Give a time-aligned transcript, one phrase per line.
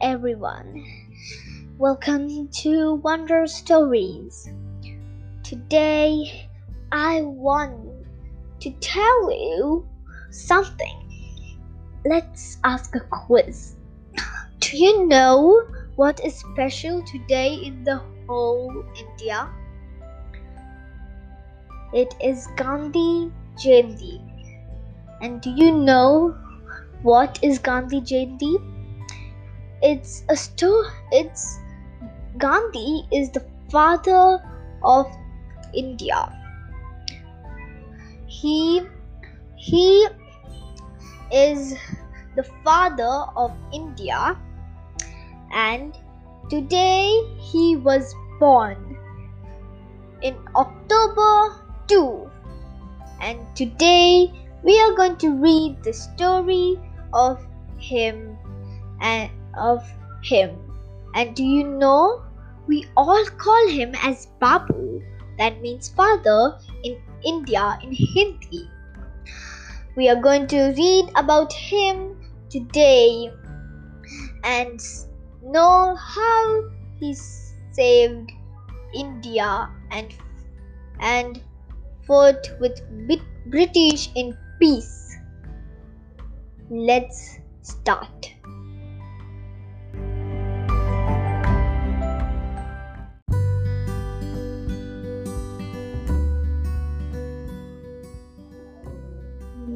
[0.00, 0.82] everyone.
[1.76, 4.48] Welcome to Wonder Stories.
[5.42, 6.48] Today,
[6.90, 8.06] I want
[8.60, 9.86] to tell you
[10.30, 10.96] something.
[12.06, 13.76] Let's ask a quiz.
[14.60, 15.66] Do you know
[15.96, 19.50] what is special today in the whole India?
[21.92, 24.24] It is Gandhi Jayanti.
[25.20, 26.34] And do you know
[27.02, 28.79] what is Gandhi Jayanti?
[29.82, 30.88] It's a story.
[31.10, 31.58] it's
[32.36, 34.38] Gandhi is the father
[34.82, 35.06] of
[35.74, 36.36] India.
[38.26, 38.82] He
[39.56, 40.06] he
[41.32, 41.74] is
[42.36, 44.36] the father of India
[45.52, 45.96] and
[46.48, 48.96] today he was born
[50.22, 51.56] in October
[51.88, 52.30] 2
[53.20, 54.30] and today
[54.62, 56.78] we are going to read the story
[57.12, 57.46] of
[57.78, 58.36] him
[59.00, 59.82] and of
[60.22, 60.56] him.
[61.14, 62.22] And do you know
[62.70, 65.02] we all call him as babu.
[65.38, 68.68] That means father in india in hindi.
[69.96, 72.16] We are going to read about him
[72.48, 73.32] today
[74.44, 74.80] and
[75.42, 77.14] know how he
[77.72, 78.30] saved
[78.94, 79.50] india
[79.90, 80.14] and
[81.00, 81.42] and
[82.06, 82.82] fought with
[83.46, 85.16] british in peace.
[86.70, 88.34] Let's start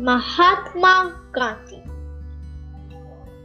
[0.05, 1.83] Mahatma Gandhi.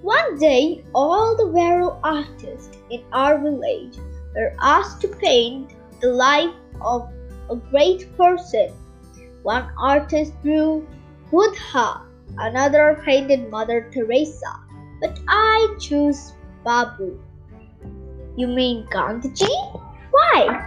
[0.02, 3.96] One day, all the Vero artists in our village
[4.36, 5.72] were asked to paint
[6.02, 7.08] the life of
[7.50, 8.74] a great person.
[9.44, 10.86] One artist drew
[11.32, 12.02] Buddha,
[12.38, 14.60] another painted Mother Teresa,
[15.00, 16.34] but I choose
[16.66, 17.18] Babu.
[18.36, 19.48] You mean Gandhiji?
[20.12, 20.60] Why?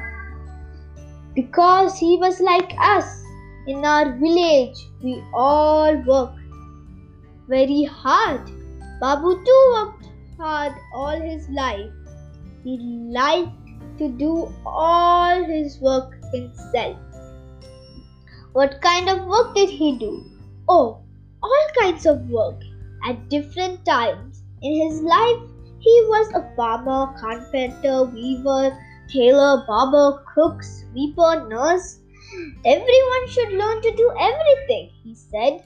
[1.34, 3.21] Because he was like us
[3.66, 6.32] in our village, we all work
[7.48, 8.40] very hard.
[9.00, 10.06] Babu too worked
[10.36, 11.90] hard all his life.
[12.64, 12.78] He
[13.10, 16.96] liked to do all his work himself.
[18.52, 20.24] What kind of work did he do?
[20.68, 21.00] Oh,
[21.42, 22.60] all kinds of work
[23.04, 24.42] at different times.
[24.62, 25.42] In his life,
[25.78, 28.76] he was a farmer, carpenter, weaver,
[29.08, 32.01] tailor, barber, cook, sweeper, nurse,
[32.65, 35.62] Everyone should learn to do everything, he said.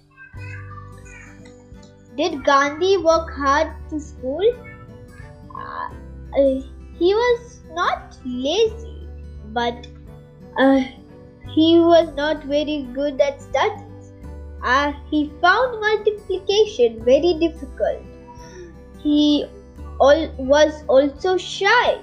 [2.17, 4.43] Did Gandhi work hard to school?
[5.55, 5.89] Uh,
[6.39, 6.61] uh,
[6.99, 9.07] he was not lazy,
[9.53, 9.87] but
[10.59, 10.81] uh,
[11.55, 14.13] he was not very good at studies.
[14.65, 18.03] Uh, he found multiplication very difficult.
[19.03, 19.47] He
[20.01, 21.99] was also shy.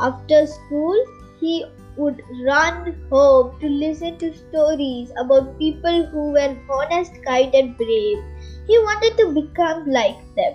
[0.00, 1.04] After school,
[1.38, 1.64] he
[1.96, 8.18] would run home to listen to stories about people who were honest, kind, and brave.
[8.66, 10.54] He wanted to become like them.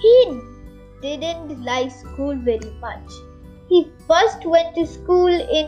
[0.00, 0.40] He
[1.02, 3.10] didn't like school very much.
[3.68, 5.66] He first went to school in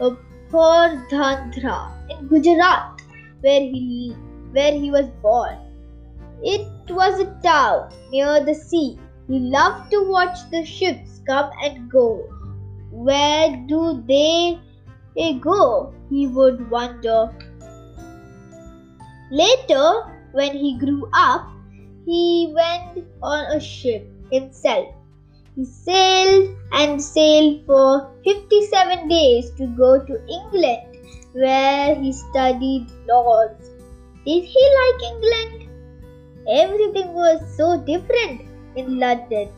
[0.00, 0.10] uh,
[0.50, 3.00] Porbandar in Gujarat,
[3.40, 4.14] where he
[4.52, 5.56] where he was born.
[6.42, 8.98] It was a town near the sea.
[9.28, 12.28] He loved to watch the ships come and go
[12.92, 14.60] where do they
[15.40, 15.94] go?
[16.10, 17.32] He would wonder.
[19.30, 21.48] Later, when he grew up,
[22.04, 24.94] he went on a ship himself.
[25.56, 30.96] He sailed and sailed for 57 days to go to England,
[31.32, 33.50] where he studied laws.
[34.24, 35.68] Did he like England?
[36.48, 38.42] Everything was so different
[38.76, 39.48] in London.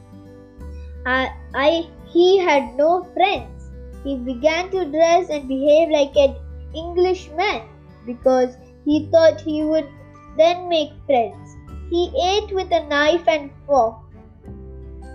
[1.07, 3.71] I, I he had no friends.
[4.05, 6.37] He began to dress and behave like an
[6.75, 7.63] Englishman
[8.07, 9.89] because he thought he would
[10.37, 11.57] then make friends.
[11.91, 13.97] He ate with a knife and fork,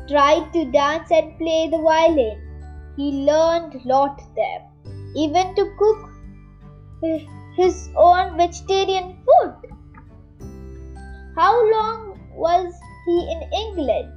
[0.10, 2.42] tried to dance and play the violin.
[2.98, 4.62] He learned a lot there,
[5.16, 6.10] even to cook
[7.56, 9.56] his own vegetarian food.
[11.36, 12.74] How long was
[13.06, 14.12] he in England?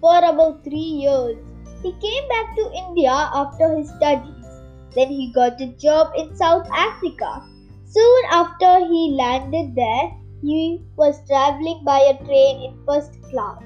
[0.00, 1.38] For about three years.
[1.84, 4.46] He came back to India after his studies.
[4.94, 7.42] Then he got a job in South Africa.
[7.84, 10.10] Soon after he landed there,
[10.40, 13.62] he was traveling by a train in first class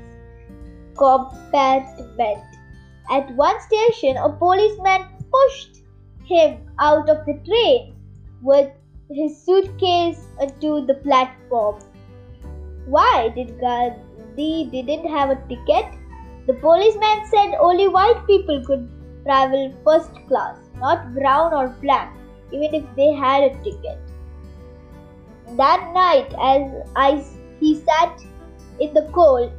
[0.97, 2.43] compartment.
[3.09, 5.83] At one station, a policeman pushed
[6.25, 7.95] him out of the train
[8.43, 8.73] with
[9.11, 11.79] his suitcase onto the platform.
[12.87, 15.98] Why did Gandhi didn't have a ticket?
[16.49, 18.89] The policeman said only white people could
[19.23, 22.17] travel first class, not brown or black,
[22.51, 23.99] even if they had a ticket.
[25.59, 27.23] That night, as I,
[27.61, 28.25] he sat
[28.81, 29.53] in the cold,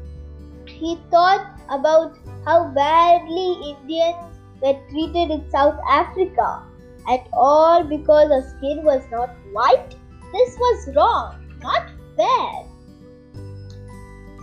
[0.65, 4.17] he thought about how badly Indians
[4.59, 6.63] were treated in South Africa,
[7.07, 9.95] and all because our skin was not white.
[10.33, 12.68] This was wrong, not fair.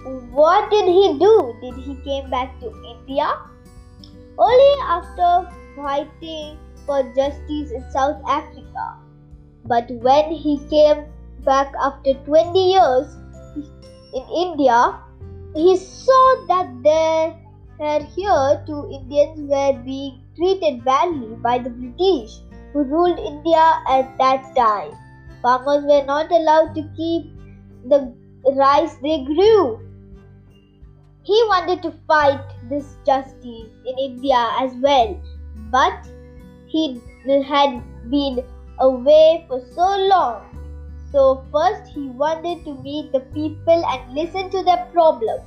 [0.07, 1.55] What did he do?
[1.61, 3.27] Did he came back to India?
[4.39, 8.99] Only after fighting for justice in South Africa.
[9.65, 11.07] But when he came
[11.45, 13.17] back after 20 years
[14.15, 15.01] in India,
[15.57, 17.35] he saw that there
[18.15, 22.39] here two Indians were being treated badly by the British
[22.73, 24.93] who ruled India at that time.
[25.43, 27.35] Farmers were not allowed to keep
[27.87, 28.15] the
[28.55, 29.81] rice they grew.
[31.27, 32.41] He wanted to fight
[32.71, 35.21] this justice in India as well,
[35.73, 36.09] but
[36.67, 37.01] he
[37.49, 38.45] had been
[38.79, 40.45] away for so long.
[41.11, 45.43] So, first he wanted to meet the people and listen to their problems.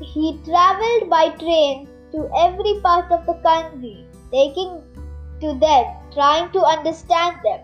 [0.00, 4.82] He traveled by train to every part of the country, taking
[5.40, 7.60] to them, trying to understand them.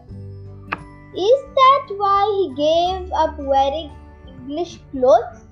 [1.17, 3.91] Is that why he gave up wearing
[4.29, 5.45] English clothes?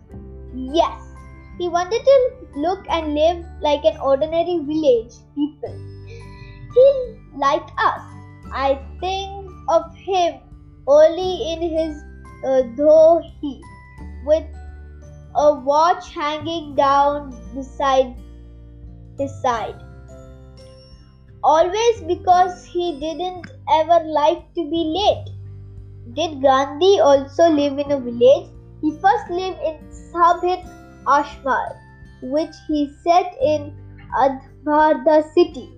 [0.54, 1.11] Yes,
[1.58, 2.16] he wanted to
[2.56, 5.74] look and live like an ordinary village people.
[6.74, 6.86] He
[7.36, 8.00] like us.
[8.52, 10.40] I think of him
[10.86, 12.02] only in his
[12.44, 13.60] uh, dhoti
[14.24, 14.44] with
[15.34, 18.14] a watch hanging down beside
[19.18, 19.76] his side.
[21.44, 25.28] Always because he didn't ever like to be late.
[26.14, 28.48] Did Gandhi also live in a village?
[28.80, 30.64] He first lived in Sabit
[31.06, 31.76] Ashmal,
[32.22, 33.74] which he set in
[34.14, 35.70] Adhvarda city.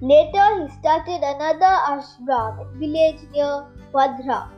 [0.00, 4.48] Later, he started another ashram village near Wardha.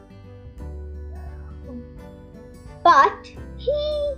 [2.82, 4.14] But he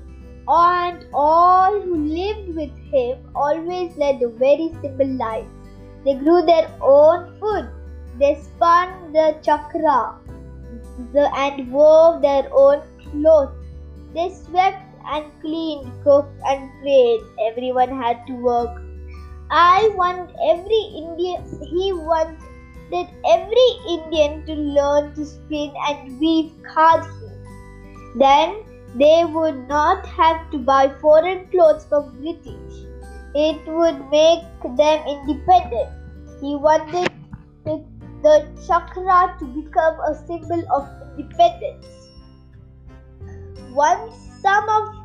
[0.49, 5.47] and all who lived with him always led a very simple life.
[6.05, 7.69] They grew their own food.
[8.19, 10.17] They spun the charkha
[11.15, 13.51] and wove their own clothes.
[14.15, 17.21] They swept and cleaned, cooked and prayed.
[17.47, 18.83] Everyone had to work.
[19.51, 27.31] I want every Indian, he wanted every Indian to learn to spin and weave khadi.
[28.17, 28.63] Then
[28.95, 32.85] they would not have to buy foreign clothes from British.
[33.35, 34.45] It would make
[34.77, 35.91] them independent.
[36.41, 37.11] He wanted
[37.65, 41.87] the charkha to become a symbol of independence.
[43.71, 44.98] Once some of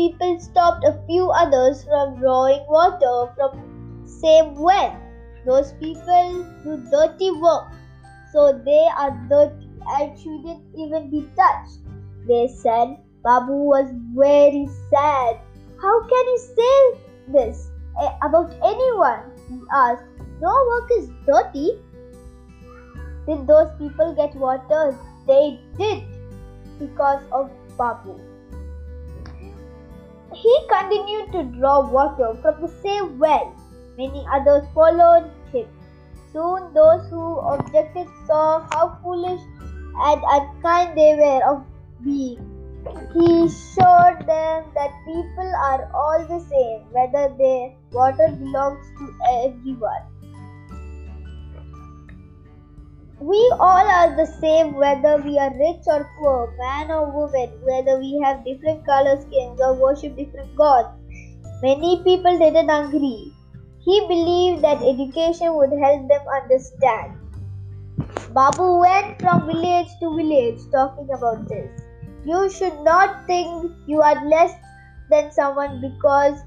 [0.00, 4.96] people stopped a few others from drawing water from same well.
[5.44, 7.68] Those people do dirty work,
[8.32, 11.84] so they are dirty and shouldn't even be touched.
[12.30, 15.36] They said Babu was very sad.
[15.82, 16.76] How can you say
[17.36, 17.68] this
[18.00, 19.20] eh, about anyone?
[19.50, 20.08] He asked.
[20.40, 21.68] No work is dirty.
[23.28, 24.96] Did those people get water?
[25.26, 26.04] They did
[26.78, 28.29] because of Babu.
[30.42, 33.52] He continued to draw water from the same well.
[33.98, 35.66] Many others followed him.
[36.32, 39.40] Soon those who objected saw how foolish
[40.08, 41.64] and unkind they were of
[42.02, 42.50] being
[43.12, 50.02] he showed them that people are all the same, whether their water belongs to everyone.
[53.20, 57.98] We all are the same, whether we are rich or poor, man or woman, whether
[57.98, 60.88] we have different color skins or worship different gods.
[61.62, 63.30] Many people didn't agree.
[63.84, 67.18] He believed that education would help them understand.
[68.32, 71.68] Babu went from village to village talking about this.
[72.24, 74.54] You should not think you are less
[75.10, 76.40] than someone because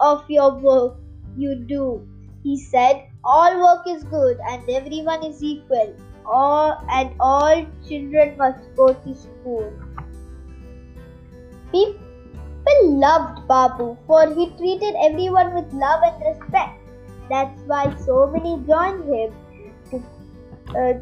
[0.00, 0.96] of your work
[1.36, 2.09] you do.
[2.42, 5.94] He said, All work is good and everyone is equal,
[6.24, 9.72] all, and all children must go to school.
[11.72, 12.00] People
[12.82, 16.80] loved Babu for he treated everyone with love and respect.
[17.28, 19.32] That's why so many joined him
[19.90, 20.02] to,
[20.76, 20.94] uh,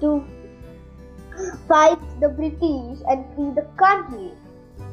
[0.00, 0.24] to
[1.68, 4.32] fight the British and free the country.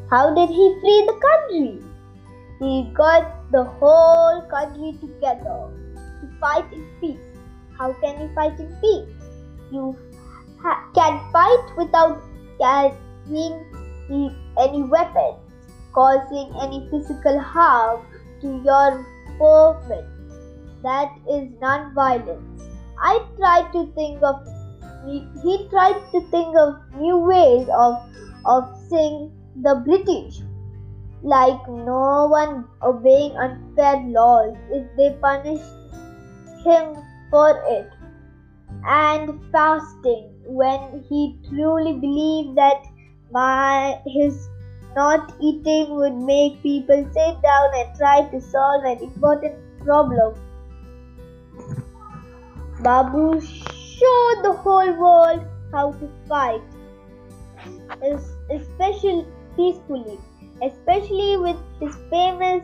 [0.10, 1.80] How did he free the country?
[2.60, 5.83] He got the whole country together to
[6.44, 7.28] fight in peace.
[7.78, 9.10] How can you fight in peace?
[9.72, 9.98] You
[10.62, 12.22] ha- can fight without
[12.60, 13.56] carrying
[14.66, 15.40] any weapons,
[15.94, 18.02] causing any physical harm
[18.42, 19.06] to your
[19.38, 20.10] foeman.
[20.84, 22.64] That is non-violence.
[23.00, 24.44] I tried to think of
[25.44, 27.96] he tried to think of new ways of
[28.46, 29.32] of seeing
[29.62, 30.42] the British,
[31.22, 35.62] like no one obeying unfair laws if they punish
[36.64, 36.96] him
[37.30, 37.90] for it,
[38.86, 42.84] and fasting when he truly believed that
[43.32, 44.50] my his
[44.96, 50.36] not eating would make people sit down and try to solve an important problem.
[52.82, 56.62] Babu showed the whole world how to fight,
[58.52, 60.20] especially peacefully,
[60.62, 62.62] especially with his famous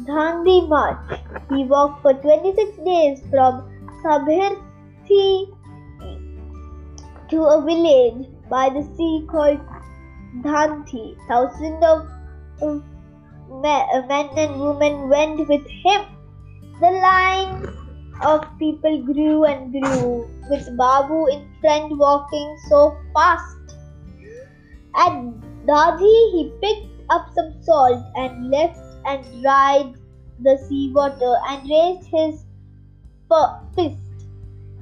[0.00, 1.20] Dandi March.
[1.50, 3.62] He walked for 26 days from
[4.02, 5.54] Sabarmati
[7.30, 9.60] to a village by the sea called
[10.40, 11.16] Dandi.
[11.28, 12.08] Thousands of
[13.62, 16.02] men and women went with him.
[16.80, 17.68] The line
[18.22, 23.76] of people grew and grew, with Babu in front walking so fast.
[24.96, 25.12] At
[25.66, 29.94] Dandi, he picked up some salt and left and dried
[30.40, 32.44] the seawater and raised his
[33.74, 33.98] fist.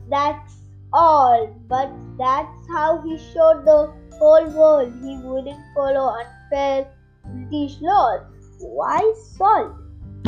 [0.08, 0.54] That's
[0.92, 6.86] all, but that's how he showed the whole world he wouldn't follow unfair
[7.24, 8.22] British laws.
[8.60, 9.00] Why
[9.36, 9.72] salt?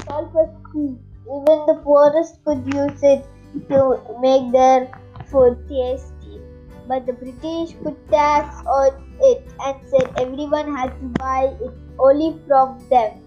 [0.06, 0.96] Salt was key.
[1.22, 3.24] Even the poorest could use it
[3.68, 4.88] to make their
[5.26, 6.40] food tasty.
[6.88, 12.38] But the British put tax on it and said everyone had to buy it only
[12.46, 13.21] from them.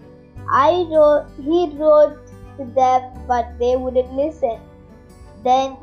[0.50, 2.16] I wrote, he wrote
[2.58, 4.58] to them, but they wouldn't listen.
[5.42, 5.76] Then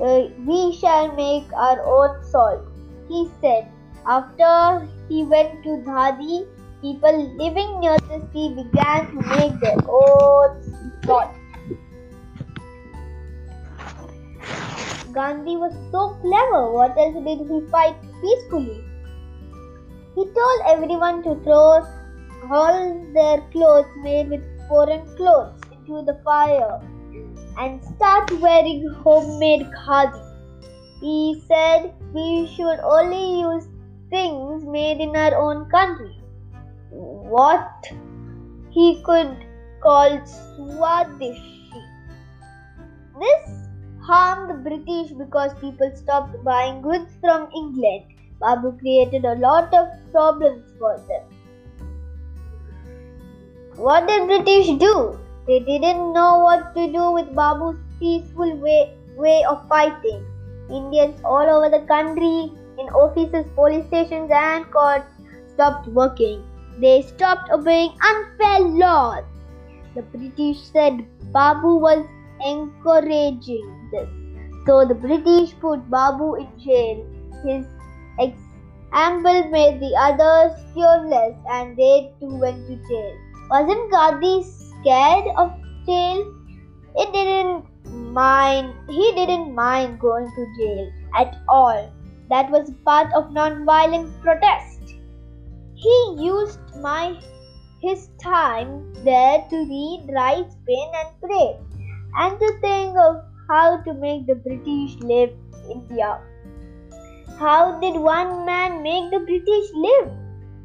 [0.00, 2.60] uh, we shall make our own salt,
[3.08, 3.68] he said.
[4.06, 6.46] After he went to Dandi,
[6.80, 10.60] people living near the sea began to make their own
[11.06, 11.30] salt.
[15.12, 16.72] Gandhi was so clever.
[16.72, 18.82] What else did he fight peacefully?
[20.14, 21.84] He told everyone to throw
[22.50, 26.80] all their clothes made with foreign clothes into the fire
[27.58, 30.22] and start wearing homemade khadi.
[31.00, 33.66] He said we should only use
[34.10, 36.18] things made in our own country.
[36.90, 37.92] What
[38.70, 39.36] he could
[39.82, 41.82] call Swadeshi.
[43.20, 43.50] This
[44.02, 48.04] harmed the British because people stopped buying goods from England.
[48.40, 51.31] Babu created a lot of problems for them.
[53.82, 55.18] What did the British do?
[55.48, 60.24] They didn't know what to do with Babu's peaceful way, way of fighting.
[60.70, 65.10] Indians all over the country, in offices, police stations, and courts,
[65.52, 66.44] stopped working.
[66.78, 69.24] They stopped obeying unfair laws.
[69.96, 72.06] The British said Babu was
[72.46, 74.08] encouraging this.
[74.64, 77.04] So the British put Babu in jail.
[77.44, 77.66] His
[78.20, 83.31] example made the others fearless and they too went to jail.
[83.50, 85.52] Wasn't Gandhi scared of
[85.86, 86.34] jail?
[86.96, 87.64] It didn't
[88.12, 91.92] mind he didn't mind going to jail at all.
[92.30, 94.94] That was part of non-violent protest.
[95.74, 97.20] He used my
[97.80, 101.56] his time there to read, write, pen, and pray,
[102.16, 105.30] and to think of how to make the British live
[105.68, 106.20] India.
[107.38, 110.10] How did one man make the British live?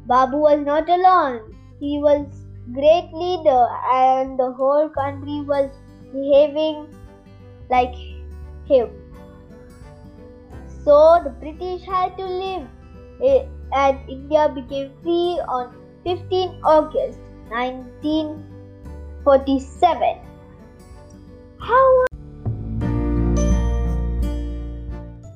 [0.06, 1.40] Babu was not alone.
[1.80, 2.26] He was
[2.72, 5.70] great leader and the whole country was
[6.12, 6.86] behaving
[7.70, 7.94] like
[8.66, 8.90] him.
[10.84, 12.68] So the British had to live
[13.24, 17.18] eh, and India became free on 15 August
[17.50, 20.18] 1947.